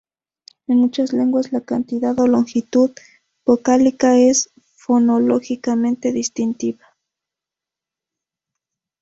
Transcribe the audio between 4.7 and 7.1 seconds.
fonológicamente distintiva.